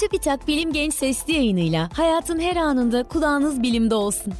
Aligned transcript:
Çubitak 0.00 0.48
Bilim 0.48 0.72
Genç 0.72 0.94
Sesli 0.94 1.32
yayınıyla 1.32 1.88
hayatın 1.92 2.40
her 2.40 2.56
anında 2.56 3.02
kulağınız 3.02 3.62
bilimde 3.62 3.94
olsun. 3.94 4.32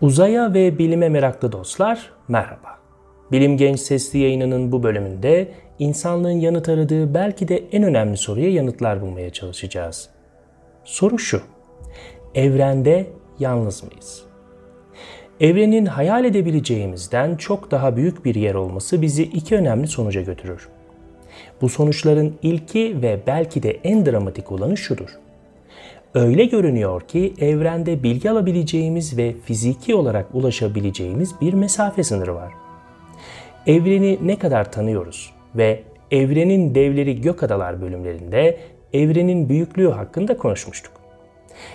Uzaya 0.00 0.54
ve 0.54 0.78
bilime 0.78 1.08
meraklı 1.08 1.52
dostlar 1.52 2.12
merhaba. 2.28 2.78
Bilim 3.32 3.56
Genç 3.56 3.80
Sesli 3.80 4.18
yayınının 4.18 4.72
bu 4.72 4.82
bölümünde 4.82 5.52
insanlığın 5.78 6.30
yanıt 6.30 6.68
aradığı 6.68 7.14
belki 7.14 7.48
de 7.48 7.68
en 7.72 7.82
önemli 7.82 8.16
soruya 8.16 8.50
yanıtlar 8.50 9.00
bulmaya 9.00 9.30
çalışacağız. 9.30 10.10
Soru 10.84 11.18
şu. 11.18 11.42
Evrende 12.34 13.06
yalnız 13.38 13.84
mıyız? 13.84 14.27
Evrenin 15.40 15.86
hayal 15.86 16.24
edebileceğimizden 16.24 17.36
çok 17.36 17.70
daha 17.70 17.96
büyük 17.96 18.24
bir 18.24 18.34
yer 18.34 18.54
olması 18.54 19.02
bizi 19.02 19.22
iki 19.22 19.56
önemli 19.56 19.86
sonuca 19.86 20.22
götürür. 20.22 20.68
Bu 21.62 21.68
sonuçların 21.68 22.34
ilki 22.42 23.02
ve 23.02 23.20
belki 23.26 23.62
de 23.62 23.70
en 23.84 24.06
dramatik 24.06 24.52
olanı 24.52 24.76
şudur. 24.76 25.08
Öyle 26.14 26.44
görünüyor 26.44 27.00
ki 27.00 27.34
evrende 27.40 28.02
bilgi 28.02 28.30
alabileceğimiz 28.30 29.18
ve 29.18 29.34
fiziki 29.44 29.94
olarak 29.94 30.26
ulaşabileceğimiz 30.34 31.34
bir 31.40 31.54
mesafe 31.54 32.02
sınırı 32.02 32.34
var. 32.34 32.52
Evreni 33.66 34.18
ne 34.22 34.38
kadar 34.38 34.72
tanıyoruz 34.72 35.32
ve 35.54 35.82
evrenin 36.10 36.74
devleri 36.74 37.20
gök 37.20 37.42
adalar 37.42 37.82
bölümlerinde 37.82 38.58
evrenin 38.92 39.48
büyüklüğü 39.48 39.90
hakkında 39.90 40.36
konuşmuştuk. 40.36 40.92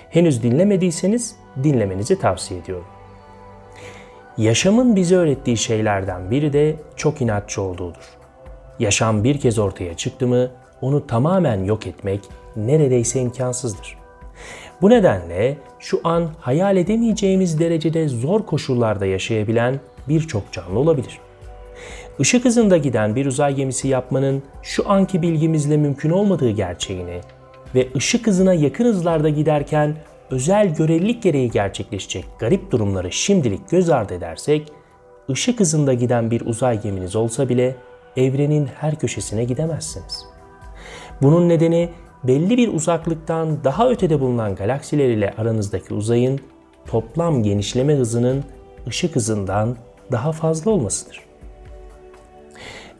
Henüz 0.09 0.43
dinlemediyseniz 0.43 1.35
dinlemenizi 1.63 2.19
tavsiye 2.19 2.59
ediyorum. 2.59 2.92
Yaşamın 4.37 4.95
bize 4.95 5.15
öğrettiği 5.15 5.57
şeylerden 5.57 6.31
biri 6.31 6.53
de 6.53 6.75
çok 6.95 7.21
inatçı 7.21 7.61
olduğudur. 7.61 8.17
Yaşam 8.79 9.23
bir 9.23 9.39
kez 9.39 9.59
ortaya 9.59 9.93
çıktı 9.93 10.27
mı 10.27 10.49
onu 10.81 11.07
tamamen 11.07 11.63
yok 11.63 11.87
etmek 11.87 12.19
neredeyse 12.55 13.21
imkansızdır. 13.21 13.97
Bu 14.81 14.89
nedenle 14.89 15.57
şu 15.79 16.01
an 16.03 16.29
hayal 16.39 16.77
edemeyeceğimiz 16.77 17.59
derecede 17.59 18.07
zor 18.07 18.45
koşullarda 18.45 19.05
yaşayabilen 19.05 19.79
birçok 20.09 20.51
canlı 20.51 20.79
olabilir. 20.79 21.19
Işık 22.19 22.45
hızında 22.45 22.77
giden 22.77 23.15
bir 23.15 23.25
uzay 23.25 23.55
gemisi 23.55 23.87
yapmanın 23.87 24.43
şu 24.63 24.91
anki 24.91 25.21
bilgimizle 25.21 25.77
mümkün 25.77 26.09
olmadığı 26.09 26.49
gerçeğini 26.49 27.21
ve 27.75 27.87
ışık 27.95 28.27
hızına 28.27 28.53
yakın 28.53 28.85
hızlarda 28.85 29.29
giderken 29.29 29.95
özel 30.31 30.75
görelilik 30.75 31.23
gereği 31.23 31.51
gerçekleşecek 31.51 32.25
garip 32.39 32.71
durumları 32.71 33.11
şimdilik 33.11 33.69
göz 33.69 33.89
ardı 33.89 34.13
edersek, 34.13 34.71
ışık 35.29 35.59
hızında 35.59 35.93
giden 35.93 36.31
bir 36.31 36.41
uzay 36.41 36.81
geminiz 36.81 37.15
olsa 37.15 37.49
bile 37.49 37.75
evrenin 38.17 38.65
her 38.65 38.99
köşesine 38.99 39.43
gidemezsiniz. 39.43 40.25
Bunun 41.21 41.49
nedeni 41.49 41.89
belli 42.23 42.57
bir 42.57 42.73
uzaklıktan 42.73 43.63
daha 43.63 43.89
ötede 43.89 44.19
bulunan 44.19 44.55
galaksiler 44.55 45.09
ile 45.09 45.33
aranızdaki 45.37 45.93
uzayın 45.93 46.39
toplam 46.87 47.43
genişleme 47.43 47.95
hızının 47.95 48.43
ışık 48.87 49.15
hızından 49.15 49.75
daha 50.11 50.31
fazla 50.31 50.71
olmasıdır. 50.71 51.21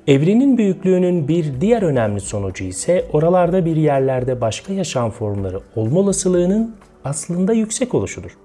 Evrenin 0.08 0.58
büyüklüğünün 0.58 1.28
bir 1.28 1.62
diğer 1.62 1.82
önemli 1.82 2.20
sonucu 2.20 2.64
ise 2.64 3.06
oralarda 3.14 3.66
bir 3.66 3.76
yerlerde 3.76 4.42
başka 4.42 4.74
yaşam 4.74 5.12
formları 5.12 5.60
olma 5.76 6.00
olasılığının 6.00 6.76
aslında 7.06 7.54
yüksek 7.54 7.94
oluşudur. 7.94 8.38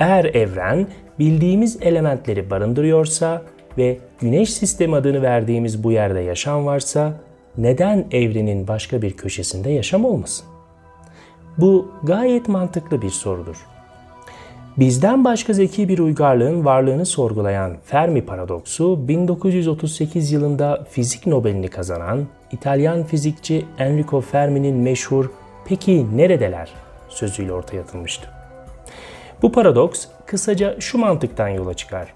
Eğer 0.00 0.24
evren 0.24 0.86
bildiğimiz 1.18 1.78
elementleri 1.82 2.50
barındırıyorsa 2.50 3.42
ve 3.78 3.98
Güneş 4.20 4.52
sistemi 4.52 4.96
adını 4.96 5.22
verdiğimiz 5.22 5.84
bu 5.84 5.92
yerde 5.92 6.20
yaşam 6.20 6.66
varsa 6.66 7.12
neden 7.58 8.06
evrenin 8.12 8.68
başka 8.68 9.02
bir 9.02 9.12
köşesinde 9.12 9.70
yaşam 9.70 10.04
olmasın? 10.04 10.46
Bu 11.58 11.92
gayet 12.02 12.48
mantıklı 12.48 13.02
bir 13.02 13.10
sorudur. 13.10 13.66
Bizden 14.76 15.24
başka 15.24 15.52
zeki 15.52 15.88
bir 15.88 15.98
uygarlığın 15.98 16.64
varlığını 16.64 17.06
sorgulayan 17.06 17.76
Fermi 17.84 18.26
paradoksu 18.26 19.08
1938 19.08 20.32
yılında 20.32 20.84
fizik 20.90 21.26
Nobel'ini 21.26 21.68
kazanan 21.68 22.26
İtalyan 22.52 23.04
fizikçi 23.04 23.64
Enrico 23.78 24.20
Fermi'nin 24.20 24.76
meşhur 24.76 25.30
"Peki 25.64 26.16
neredeler?" 26.16 26.87
Sözüyle 27.08 27.52
ortaya 27.52 27.80
atılmıştı. 27.80 28.28
Bu 29.42 29.52
paradoks 29.52 30.06
kısaca 30.26 30.80
şu 30.80 30.98
mantıktan 30.98 31.48
yola 31.48 31.74
çıkar. 31.74 32.14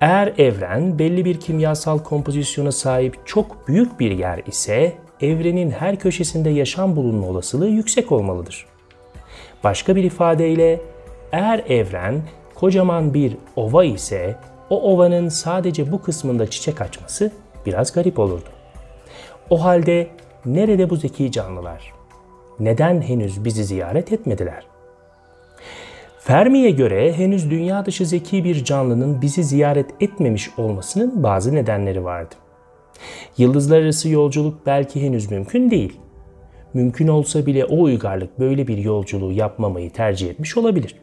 Eğer 0.00 0.32
evren 0.38 0.98
belli 0.98 1.24
bir 1.24 1.40
kimyasal 1.40 1.98
kompozisyona 1.98 2.72
sahip 2.72 3.26
çok 3.26 3.68
büyük 3.68 4.00
bir 4.00 4.10
yer 4.10 4.42
ise 4.46 4.92
evrenin 5.20 5.70
her 5.70 5.98
köşesinde 5.98 6.50
yaşam 6.50 6.96
bulunma 6.96 7.26
olasılığı 7.26 7.68
yüksek 7.68 8.12
olmalıdır. 8.12 8.66
Başka 9.64 9.96
bir 9.96 10.04
ifadeyle 10.04 10.80
eğer 11.32 11.58
evren 11.68 12.22
kocaman 12.54 13.14
bir 13.14 13.36
ova 13.56 13.84
ise 13.84 14.36
o 14.70 14.82
ovanın 14.92 15.28
sadece 15.28 15.92
bu 15.92 16.02
kısmında 16.02 16.50
çiçek 16.50 16.80
açması 16.80 17.32
biraz 17.66 17.92
garip 17.92 18.18
olurdu. 18.18 18.48
O 19.50 19.64
halde 19.64 20.08
nerede 20.46 20.90
bu 20.90 20.96
zeki 20.96 21.32
canlılar? 21.32 22.01
Neden 22.62 23.02
henüz 23.02 23.44
bizi 23.44 23.64
ziyaret 23.64 24.12
etmediler? 24.12 24.66
Fermi'ye 26.18 26.70
göre 26.70 27.12
henüz 27.12 27.50
dünya 27.50 27.86
dışı 27.86 28.06
zeki 28.06 28.44
bir 28.44 28.64
canlının 28.64 29.22
bizi 29.22 29.44
ziyaret 29.44 29.90
etmemiş 30.00 30.50
olmasının 30.58 31.22
bazı 31.22 31.54
nedenleri 31.54 32.04
vardı. 32.04 32.34
Yıldızlar 33.38 33.82
arası 33.82 34.08
yolculuk 34.08 34.66
belki 34.66 35.02
henüz 35.02 35.30
mümkün 35.30 35.70
değil. 35.70 36.00
Mümkün 36.74 37.08
olsa 37.08 37.46
bile 37.46 37.64
o 37.64 37.82
uygarlık 37.82 38.40
böyle 38.40 38.68
bir 38.68 38.78
yolculuğu 38.78 39.32
yapmamayı 39.32 39.90
tercih 39.90 40.30
etmiş 40.30 40.56
olabilir. 40.56 40.96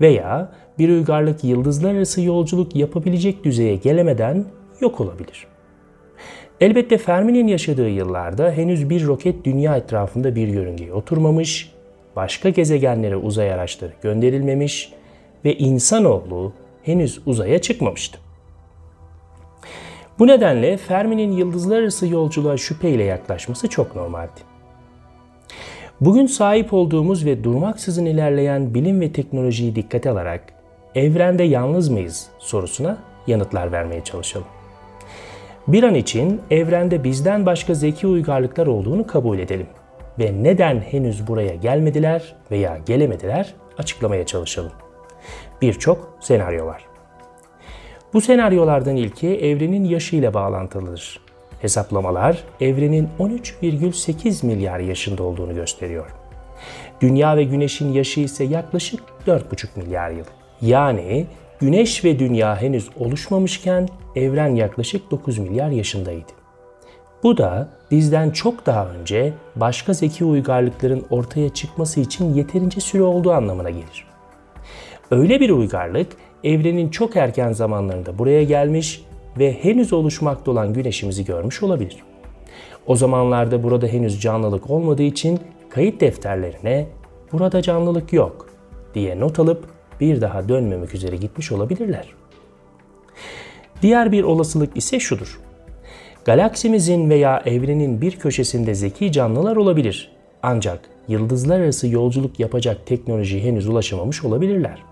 Veya 0.00 0.52
bir 0.78 0.88
uygarlık 0.88 1.44
yıldızlar 1.44 1.94
arası 1.94 2.22
yolculuk 2.22 2.76
yapabilecek 2.76 3.44
düzeye 3.44 3.76
gelemeden 3.76 4.44
yok 4.80 5.00
olabilir. 5.00 5.46
Elbette 6.60 6.98
Fermi'nin 6.98 7.46
yaşadığı 7.46 7.88
yıllarda 7.88 8.52
henüz 8.52 8.90
bir 8.90 9.06
roket 9.06 9.44
dünya 9.44 9.76
etrafında 9.76 10.34
bir 10.34 10.48
yörüngeye 10.48 10.92
oturmamış, 10.92 11.72
başka 12.16 12.48
gezegenlere 12.48 13.16
uzay 13.16 13.52
araçları 13.52 13.92
gönderilmemiş 14.02 14.92
ve 15.44 15.56
insanoğlu 15.56 16.52
henüz 16.82 17.20
uzaya 17.26 17.58
çıkmamıştı. 17.58 18.18
Bu 20.18 20.26
nedenle 20.26 20.76
Fermi'nin 20.76 21.32
yıldızlar 21.32 21.82
arası 21.82 22.06
yolculuğa 22.06 22.56
şüpheyle 22.56 23.04
yaklaşması 23.04 23.68
çok 23.68 23.96
normaldi. 23.96 24.40
Bugün 26.00 26.26
sahip 26.26 26.72
olduğumuz 26.72 27.26
ve 27.26 27.44
durmaksızın 27.44 28.06
ilerleyen 28.06 28.74
bilim 28.74 29.00
ve 29.00 29.12
teknolojiyi 29.12 29.76
dikkate 29.76 30.10
alarak 30.10 30.52
evrende 30.94 31.42
yalnız 31.42 31.88
mıyız 31.88 32.28
sorusuna 32.38 32.98
yanıtlar 33.26 33.72
vermeye 33.72 34.04
çalışalım. 34.04 34.59
Bir 35.68 35.82
an 35.82 35.94
için 35.94 36.40
evrende 36.50 37.04
bizden 37.04 37.46
başka 37.46 37.74
zeki 37.74 38.06
uygarlıklar 38.06 38.66
olduğunu 38.66 39.06
kabul 39.06 39.38
edelim 39.38 39.66
ve 40.18 40.42
neden 40.42 40.80
henüz 40.80 41.26
buraya 41.26 41.54
gelmediler 41.54 42.36
veya 42.50 42.78
gelemediler 42.86 43.54
açıklamaya 43.78 44.26
çalışalım. 44.26 44.72
Birçok 45.62 46.18
senaryo 46.20 46.66
var. 46.66 46.84
Bu 48.12 48.20
senaryolardan 48.20 48.96
ilki 48.96 49.28
evrenin 49.28 49.84
yaşı 49.84 50.16
ile 50.16 50.34
bağlantılıdır. 50.34 51.20
Hesaplamalar 51.60 52.44
evrenin 52.60 53.08
13,8 53.18 54.46
milyar 54.46 54.78
yaşında 54.78 55.22
olduğunu 55.22 55.54
gösteriyor. 55.54 56.10
Dünya 57.00 57.36
ve 57.36 57.44
Güneş'in 57.44 57.92
yaşı 57.92 58.20
ise 58.20 58.44
yaklaşık 58.44 59.00
4,5 59.26 59.66
milyar 59.76 60.10
yıl. 60.10 60.24
Yani 60.60 61.26
Güneş 61.60 62.04
ve 62.04 62.18
Dünya 62.18 62.62
henüz 62.62 62.88
oluşmamışken 62.98 63.88
evren 64.16 64.54
yaklaşık 64.54 65.10
9 65.10 65.38
milyar 65.38 65.70
yaşındaydı. 65.70 66.32
Bu 67.22 67.36
da 67.36 67.68
bizden 67.90 68.30
çok 68.30 68.66
daha 68.66 68.88
önce 68.88 69.32
başka 69.56 69.92
zeki 69.92 70.24
uygarlıkların 70.24 71.04
ortaya 71.10 71.48
çıkması 71.48 72.00
için 72.00 72.34
yeterince 72.34 72.80
süre 72.80 73.02
olduğu 73.02 73.32
anlamına 73.32 73.70
gelir. 73.70 74.06
Öyle 75.10 75.40
bir 75.40 75.50
uygarlık 75.50 76.06
evrenin 76.44 76.88
çok 76.88 77.16
erken 77.16 77.52
zamanlarında 77.52 78.18
buraya 78.18 78.42
gelmiş 78.44 79.04
ve 79.38 79.64
henüz 79.64 79.92
oluşmakta 79.92 80.50
olan 80.50 80.72
güneşimizi 80.72 81.24
görmüş 81.24 81.62
olabilir. 81.62 81.96
O 82.86 82.96
zamanlarda 82.96 83.62
burada 83.62 83.86
henüz 83.86 84.20
canlılık 84.20 84.70
olmadığı 84.70 85.02
için 85.02 85.40
kayıt 85.70 86.00
defterlerine 86.00 86.86
burada 87.32 87.62
canlılık 87.62 88.12
yok 88.12 88.48
diye 88.94 89.20
not 89.20 89.38
alıp 89.38 89.79
bir 90.00 90.20
daha 90.20 90.48
dönmemek 90.48 90.94
üzere 90.94 91.16
gitmiş 91.16 91.52
olabilirler. 91.52 92.06
Diğer 93.82 94.12
bir 94.12 94.22
olasılık 94.22 94.76
ise 94.76 95.00
şudur. 95.00 95.40
Galaksimizin 96.24 97.10
veya 97.10 97.42
evrenin 97.46 98.00
bir 98.00 98.16
köşesinde 98.16 98.74
zeki 98.74 99.12
canlılar 99.12 99.56
olabilir. 99.56 100.12
Ancak 100.42 100.80
yıldızlar 101.08 101.60
arası 101.60 101.88
yolculuk 101.88 102.40
yapacak 102.40 102.86
teknoloji 102.86 103.44
henüz 103.44 103.68
ulaşamamış 103.68 104.24
olabilirler. 104.24 104.82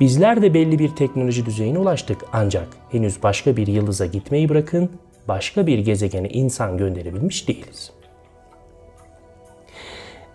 Bizler 0.00 0.42
de 0.42 0.54
belli 0.54 0.78
bir 0.78 0.88
teknoloji 0.88 1.46
düzeyine 1.46 1.78
ulaştık 1.78 2.18
ancak 2.32 2.68
henüz 2.90 3.22
başka 3.22 3.56
bir 3.56 3.66
yıldıza 3.66 4.06
gitmeyi 4.06 4.48
bırakın, 4.48 4.90
başka 5.28 5.66
bir 5.66 5.78
gezegene 5.78 6.28
insan 6.28 6.78
gönderebilmiş 6.78 7.48
değiliz. 7.48 7.92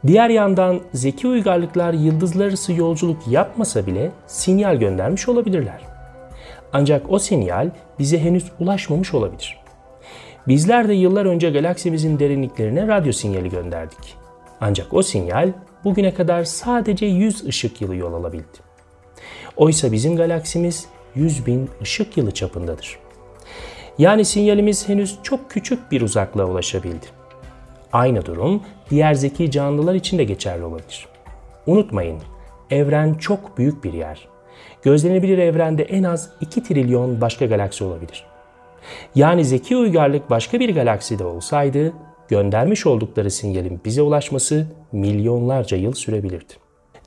Diğer 0.07 0.29
yandan 0.29 0.81
zeki 0.93 1.27
uygarlıklar 1.27 1.93
yıldızlar 1.93 2.47
arası 2.47 2.73
yolculuk 2.73 3.27
yapmasa 3.27 3.87
bile 3.87 4.11
sinyal 4.27 4.75
göndermiş 4.75 5.29
olabilirler. 5.29 5.81
Ancak 6.73 7.11
o 7.11 7.19
sinyal 7.19 7.69
bize 7.99 8.19
henüz 8.19 8.51
ulaşmamış 8.59 9.13
olabilir. 9.13 9.57
Bizler 10.47 10.87
de 10.87 10.93
yıllar 10.93 11.25
önce 11.25 11.49
galaksimizin 11.49 12.19
derinliklerine 12.19 12.87
radyo 12.87 13.11
sinyali 13.11 13.49
gönderdik. 13.49 14.15
Ancak 14.61 14.93
o 14.93 15.01
sinyal 15.01 15.53
bugüne 15.83 16.13
kadar 16.13 16.43
sadece 16.43 17.05
100 17.05 17.45
ışık 17.45 17.81
yılı 17.81 17.95
yol 17.95 18.13
alabildi. 18.13 18.57
Oysa 19.57 19.91
bizim 19.91 20.15
galaksimiz 20.15 20.85
100 21.15 21.45
bin 21.45 21.69
ışık 21.81 22.17
yılı 22.17 22.31
çapındadır. 22.31 22.99
Yani 23.97 24.25
sinyalimiz 24.25 24.89
henüz 24.89 25.17
çok 25.23 25.51
küçük 25.51 25.91
bir 25.91 26.01
uzaklığa 26.01 26.45
ulaşabildi. 26.45 27.24
Aynı 27.93 28.25
durum 28.25 28.61
diğer 28.89 29.13
zeki 29.13 29.51
canlılar 29.51 29.95
için 29.95 30.17
de 30.17 30.23
geçerli 30.23 30.63
olabilir. 30.63 31.07
Unutmayın, 31.67 32.19
evren 32.69 33.13
çok 33.13 33.57
büyük 33.57 33.83
bir 33.83 33.93
yer. 33.93 34.27
Gözlenebilir 34.83 35.37
evrende 35.37 35.83
en 35.83 36.03
az 36.03 36.29
2 36.41 36.63
trilyon 36.63 37.21
başka 37.21 37.45
galaksi 37.45 37.83
olabilir. 37.83 38.25
Yani 39.15 39.45
zeki 39.45 39.77
uygarlık 39.77 40.29
başka 40.29 40.59
bir 40.59 40.75
galakside 40.75 41.23
olsaydı 41.23 41.93
göndermiş 42.27 42.85
oldukları 42.85 43.31
sinyalin 43.31 43.81
bize 43.85 44.01
ulaşması 44.01 44.67
milyonlarca 44.91 45.77
yıl 45.77 45.93
sürebilirdi. 45.93 46.53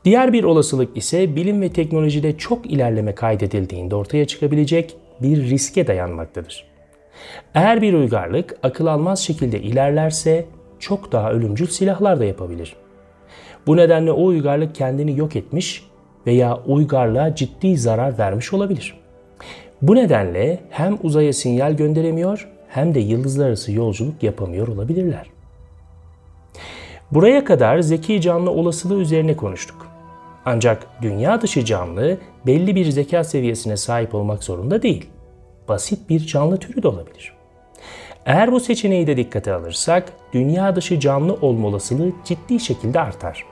Diğer 0.05 0.33
bir 0.33 0.45
olasılık 0.45 0.97
ise 0.97 1.37
bilim 1.37 1.63
ve 1.63 1.73
teknolojide 1.73 2.39
çok 2.39 2.67
ilerleme 2.67 3.15
kaydedildiğinde 3.15 3.95
ortaya 3.95 4.27
çıkabilecek 4.27 4.97
bir 5.23 5.51
riske 5.51 5.87
dayanmaktadır. 5.87 6.65
Eğer 7.55 7.83
bir 7.83 7.95
uygarlık 7.95 8.59
akıl 8.63 8.87
almaz 8.87 9.21
şekilde 9.21 9.61
ilerlerse 9.61 10.47
çok 10.79 11.13
daha 11.13 11.33
ölümcül 11.33 11.67
silahlar 11.67 12.21
da 12.21 12.25
yapabilir. 12.25 12.77
Bu 13.67 13.77
nedenle 13.77 14.13
o 14.13 14.25
uygarlık 14.25 14.75
kendini 14.75 15.19
yok 15.19 15.37
etmiş 15.37 15.87
veya 16.27 16.59
uygarlığa 16.67 17.35
ciddi 17.35 17.77
zarar 17.77 18.19
vermiş 18.19 18.53
olabilir. 18.53 18.95
Bu 19.83 19.95
nedenle 19.95 20.61
hem 20.71 20.99
uzaya 21.03 21.33
sinyal 21.33 21.77
gönderemiyor 21.77 22.49
hem 22.69 22.95
de 22.95 23.01
yıldızlar 23.01 23.47
arası 23.47 23.73
yolculuk 23.73 24.23
yapamıyor 24.23 24.69
olabilirler. 24.69 25.27
Buraya 27.11 27.45
kadar 27.45 27.79
zeki 27.79 28.21
canlı 28.21 28.51
olasılığı 28.51 29.01
üzerine 29.01 29.37
konuştuk. 29.37 29.87
Ancak 30.45 30.87
dünya 31.03 31.41
dışı 31.41 31.65
canlı 31.65 32.19
belli 32.47 32.75
bir 32.75 32.91
zeka 32.91 33.25
seviyesine 33.25 33.77
sahip 33.77 34.15
olmak 34.15 34.45
zorunda 34.45 34.83
değil. 34.83 35.07
Basit 35.69 36.11
bir 36.11 36.27
canlı 36.27 36.57
türü 36.57 36.83
de 36.83 36.89
olabilir. 36.89 37.38
Eğer 38.29 38.53
bu 38.53 38.61
seçeneği 38.61 39.07
de 39.07 39.17
dikkate 39.17 39.53
alırsak 39.53 40.13
dünya 40.33 40.77
dışı 40.77 41.01
canlı 41.01 41.35
olma 41.35 41.69
olasılığı 41.69 42.13
ciddi 42.25 42.61
şekilde 42.61 43.01
artar. 43.01 43.45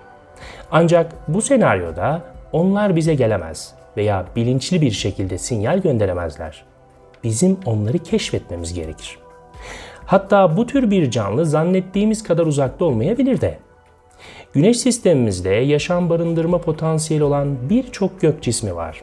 Ancak 0.71 1.13
bu 1.29 1.43
senaryoda 1.43 2.23
onlar 2.53 2.97
bize 2.97 3.15
gelemez 3.15 3.75
veya 3.97 4.27
bilinçli 4.37 4.81
bir 4.81 4.91
şekilde 4.91 5.39
sinyal 5.39 5.79
gönderemezler. 5.79 6.65
Bizim 7.25 7.59
onları 7.67 7.99
keşfetmemiz 7.99 8.75
gerekir. 8.75 9.19
Hatta 10.07 10.57
bu 10.57 10.67
tür 10.67 10.91
bir 10.91 11.11
canlı 11.11 11.47
zannettiğimiz 11.47 12.23
kadar 12.23 12.47
uzakta 12.47 12.85
olmayabilir 12.85 13.41
de. 13.41 13.59
Güneş 14.53 14.77
sistemimizde 14.77 15.51
yaşam 15.51 16.11
barındırma 16.11 16.59
potansiyeli 16.59 17.25
olan 17.25 17.71
birçok 17.71 18.21
gök 18.21 18.43
cismi 18.43 18.77
var. 18.77 19.03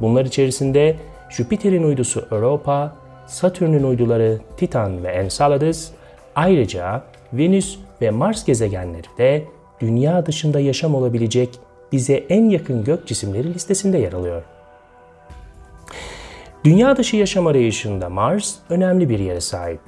Bunlar 0.00 0.24
içerisinde 0.24 0.96
Jüpiter'in 1.30 1.82
uydusu 1.82 2.28
Europa, 2.30 2.96
Satürn'ün 3.28 3.82
uyduları 3.82 4.38
Titan 4.56 5.04
ve 5.04 5.08
Enceladus, 5.08 5.88
ayrıca 6.34 7.02
Venüs 7.32 7.78
ve 8.02 8.10
Mars 8.10 8.44
gezegenleri 8.44 9.06
de 9.18 9.44
dünya 9.80 10.26
dışında 10.26 10.60
yaşam 10.60 10.94
olabilecek 10.94 11.58
bize 11.92 12.14
en 12.14 12.50
yakın 12.50 12.84
gök 12.84 13.06
cisimleri 13.06 13.54
listesinde 13.54 13.98
yer 13.98 14.12
alıyor. 14.12 14.42
Dünya 16.64 16.96
dışı 16.96 17.16
yaşam 17.16 17.46
arayışında 17.46 18.08
Mars 18.08 18.54
önemli 18.70 19.08
bir 19.08 19.18
yere 19.18 19.40
sahip. 19.40 19.80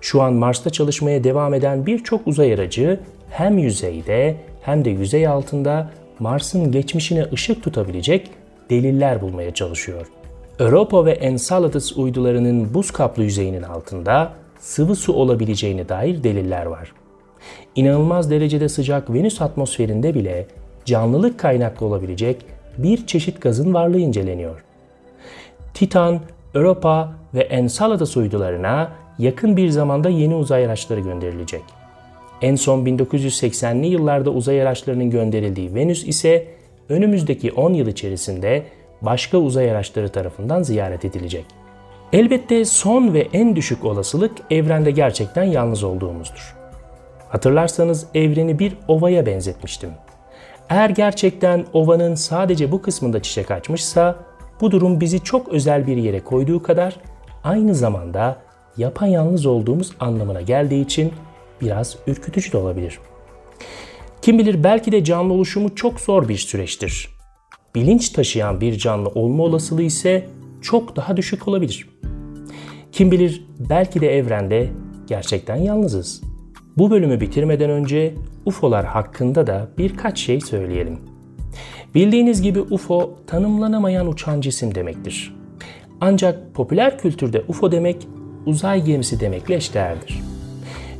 Şu 0.00 0.22
an 0.22 0.32
Mars'ta 0.32 0.70
çalışmaya 0.70 1.24
devam 1.24 1.54
eden 1.54 1.86
birçok 1.86 2.26
uzay 2.26 2.54
aracı 2.54 3.00
hem 3.30 3.58
yüzeyde 3.58 4.36
hem 4.62 4.84
de 4.84 4.90
yüzey 4.90 5.26
altında 5.26 5.90
Mars'ın 6.18 6.72
geçmişine 6.72 7.26
ışık 7.32 7.62
tutabilecek 7.62 8.30
deliller 8.70 9.20
bulmaya 9.20 9.54
çalışıyor. 9.54 10.06
Europa 10.58 11.06
ve 11.06 11.12
Enceladus 11.12 11.96
uydularının 11.96 12.74
buz 12.74 12.90
kaplı 12.90 13.22
yüzeyinin 13.22 13.62
altında 13.62 14.32
sıvı 14.60 14.96
su 14.96 15.12
olabileceğine 15.12 15.88
dair 15.88 16.24
deliller 16.24 16.66
var. 16.66 16.92
İnanılmaz 17.74 18.30
derecede 18.30 18.68
sıcak 18.68 19.14
Venüs 19.14 19.42
atmosferinde 19.42 20.14
bile 20.14 20.46
canlılık 20.84 21.38
kaynaklı 21.38 21.86
olabilecek 21.86 22.36
bir 22.78 23.06
çeşit 23.06 23.40
gazın 23.40 23.74
varlığı 23.74 23.98
inceleniyor. 23.98 24.64
Titan, 25.74 26.20
Europa 26.54 27.12
ve 27.34 27.40
Enceladus 27.40 28.16
uydularına 28.16 28.92
yakın 29.18 29.56
bir 29.56 29.68
zamanda 29.68 30.08
yeni 30.08 30.34
uzay 30.34 30.66
araçları 30.66 31.00
gönderilecek. 31.00 31.62
En 32.42 32.56
son 32.56 32.86
1980'li 32.86 33.86
yıllarda 33.86 34.30
uzay 34.30 34.62
araçlarının 34.62 35.10
gönderildiği 35.10 35.74
Venüs 35.74 36.04
ise 36.04 36.46
önümüzdeki 36.88 37.52
10 37.52 37.74
yıl 37.74 37.86
içerisinde 37.86 38.62
başka 39.02 39.38
uzay 39.38 39.70
araçları 39.70 40.08
tarafından 40.08 40.62
ziyaret 40.62 41.04
edilecek. 41.04 41.44
Elbette 42.12 42.64
son 42.64 43.14
ve 43.14 43.28
en 43.32 43.56
düşük 43.56 43.84
olasılık 43.84 44.32
evrende 44.50 44.90
gerçekten 44.90 45.44
yalnız 45.44 45.84
olduğumuzdur. 45.84 46.56
Hatırlarsanız 47.28 48.06
evreni 48.14 48.58
bir 48.58 48.76
ovaya 48.88 49.26
benzetmiştim. 49.26 49.90
Eğer 50.68 50.90
gerçekten 50.90 51.66
ovanın 51.72 52.14
sadece 52.14 52.72
bu 52.72 52.82
kısmında 52.82 53.22
çiçek 53.22 53.50
açmışsa 53.50 54.16
bu 54.60 54.70
durum 54.70 55.00
bizi 55.00 55.20
çok 55.20 55.48
özel 55.48 55.86
bir 55.86 55.96
yere 55.96 56.20
koyduğu 56.20 56.62
kadar 56.62 56.96
aynı 57.44 57.74
zamanda 57.74 58.36
yapayalnız 58.76 59.46
olduğumuz 59.46 59.92
anlamına 60.00 60.40
geldiği 60.40 60.84
için 60.84 61.12
biraz 61.60 61.96
ürkütücü 62.06 62.52
de 62.52 62.56
olabilir. 62.56 62.98
Kim 64.22 64.38
bilir 64.38 64.64
belki 64.64 64.92
de 64.92 65.04
canlı 65.04 65.32
oluşumu 65.32 65.74
çok 65.74 66.00
zor 66.00 66.28
bir 66.28 66.36
süreçtir. 66.36 67.15
Bilinç 67.76 68.08
taşıyan 68.08 68.60
bir 68.60 68.78
canlı 68.78 69.08
olma 69.08 69.42
olasılığı 69.42 69.82
ise 69.82 70.26
çok 70.62 70.96
daha 70.96 71.16
düşük 71.16 71.48
olabilir. 71.48 71.88
Kim 72.92 73.10
bilir 73.10 73.46
belki 73.70 74.00
de 74.00 74.16
evrende 74.16 74.68
gerçekten 75.06 75.56
yalnızız. 75.56 76.22
Bu 76.76 76.90
bölümü 76.90 77.20
bitirmeden 77.20 77.70
önce 77.70 78.14
UFO'lar 78.44 78.86
hakkında 78.86 79.46
da 79.46 79.68
birkaç 79.78 80.18
şey 80.18 80.40
söyleyelim. 80.40 80.98
Bildiğiniz 81.94 82.42
gibi 82.42 82.60
UFO 82.60 83.14
tanımlanamayan 83.26 84.08
uçan 84.08 84.40
cisim 84.40 84.74
demektir. 84.74 85.36
Ancak 86.00 86.54
popüler 86.54 86.98
kültürde 86.98 87.44
UFO 87.48 87.72
demek 87.72 88.08
uzay 88.46 88.84
gemisi 88.84 89.20
demekle 89.20 89.54
eşdeğerdir. 89.54 90.22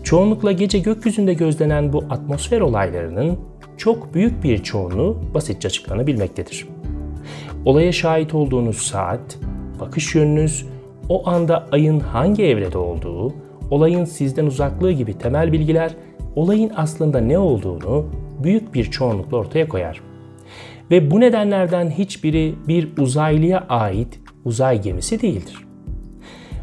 Çoğunlukla 0.03 0.53
gece 0.53 0.79
gökyüzünde 0.79 1.35
gözlenen 1.35 1.93
bu 1.93 2.05
atmosfer 2.11 2.61
olaylarının 2.61 3.39
çok 3.77 4.15
büyük 4.15 4.45
bir 4.45 4.63
çoğunluğu 4.63 5.17
basitçe 5.35 5.69
açıklanabilmektedir. 5.69 6.69
Olaya 7.65 7.93
şahit 7.93 8.35
olduğunuz 8.35 8.79
saat, 8.79 9.39
bakış 9.81 10.15
yönünüz, 10.15 10.67
o 11.09 11.29
anda 11.29 11.67
ayın 11.73 12.01
hangi 12.01 12.45
evrede 12.45 12.79
olduğu, 12.79 13.35
olayın 13.71 14.05
sizden 14.05 14.47
uzaklığı 14.47 14.93
gibi 14.93 15.19
temel 15.19 15.53
bilgiler 15.53 15.95
olayın 16.37 16.73
aslında 16.77 17.21
ne 17.21 17.39
olduğunu 17.39 18.07
büyük 18.43 18.75
bir 18.75 18.85
çoğunlukla 18.85 19.37
ortaya 19.37 19.69
koyar. 19.69 20.01
Ve 20.91 21.11
bu 21.11 21.21
nedenlerden 21.21 21.91
hiçbiri 21.91 22.55
bir 22.69 22.89
uzaylıya 22.99 23.67
ait 23.69 24.21
uzay 24.45 24.83
gemisi 24.83 25.23
değildir. 25.23 25.57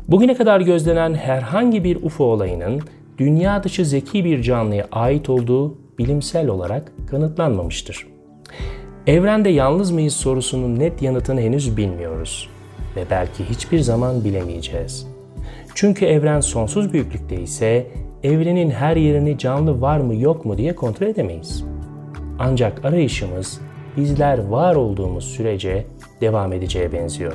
Bugüne 0.07 0.35
kadar 0.35 0.61
gözlenen 0.61 1.13
herhangi 1.13 1.83
bir 1.83 1.95
UFO 1.95 2.25
olayının 2.25 2.81
dünya 3.17 3.63
dışı 3.63 3.85
zeki 3.85 4.25
bir 4.25 4.41
canlıya 4.41 4.87
ait 4.91 5.29
olduğu 5.29 5.82
bilimsel 6.03 6.47
olarak 6.47 6.91
kanıtlanmamıştır. 7.11 8.07
Evrende 9.07 9.49
yalnız 9.49 9.91
mıyız 9.91 10.13
sorusunun 10.13 10.79
net 10.79 11.01
yanıtını 11.01 11.41
henüz 11.41 11.77
bilmiyoruz 11.77 12.49
ve 12.95 13.05
belki 13.09 13.49
hiçbir 13.49 13.79
zaman 13.79 14.23
bilemeyeceğiz. 14.23 15.07
Çünkü 15.75 16.05
evren 16.05 16.39
sonsuz 16.39 16.93
büyüklükte 16.93 17.35
ise 17.41 17.87
evrenin 18.23 18.69
her 18.69 18.95
yerini 18.95 19.37
canlı 19.37 19.81
var 19.81 19.99
mı 19.99 20.15
yok 20.15 20.45
mu 20.45 20.57
diye 20.57 20.75
kontrol 20.75 21.07
edemeyiz. 21.07 21.63
Ancak 22.39 22.85
arayışımız 22.85 23.61
bizler 23.97 24.47
var 24.47 24.75
olduğumuz 24.75 25.23
sürece 25.23 25.85
devam 26.21 26.53
edeceğe 26.53 26.93
benziyor. 26.93 27.33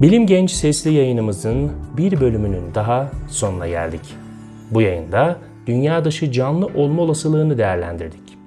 Bilim 0.00 0.26
Genç 0.26 0.50
sesli 0.50 0.92
yayınımızın 0.92 1.72
bir 1.96 2.20
bölümünün 2.20 2.74
daha 2.74 3.10
sonuna 3.28 3.68
geldik. 3.68 4.00
Bu 4.70 4.82
yayında 4.82 5.36
dünya 5.66 6.04
dışı 6.04 6.32
canlı 6.32 6.66
olma 6.66 7.02
olasılığını 7.02 7.58
değerlendirdik. 7.58 8.38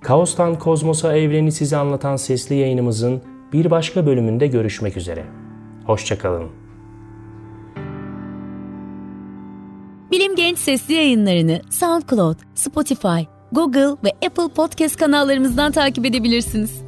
Kaostan 0.00 0.58
Kozmos'a 0.58 1.16
evreni 1.16 1.52
size 1.52 1.76
anlatan 1.76 2.16
sesli 2.16 2.54
yayınımızın 2.54 3.22
bir 3.52 3.70
başka 3.70 4.06
bölümünde 4.06 4.46
görüşmek 4.46 4.96
üzere. 4.96 5.24
Hoşçakalın. 5.86 6.48
Bilim 10.10 10.36
Genç 10.36 10.58
sesli 10.58 10.94
yayınlarını 10.94 11.60
SoundCloud, 11.70 12.36
Spotify, 12.54 13.20
Google 13.52 13.96
ve 14.04 14.26
Apple 14.26 14.48
Podcast 14.56 14.96
kanallarımızdan 14.96 15.72
takip 15.72 16.06
edebilirsiniz. 16.06 16.87